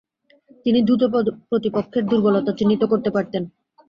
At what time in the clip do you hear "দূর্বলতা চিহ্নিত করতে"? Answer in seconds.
2.11-3.09